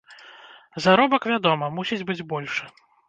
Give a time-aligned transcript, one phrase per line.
[0.85, 2.63] Заробак, вядома, мусіць быць большы.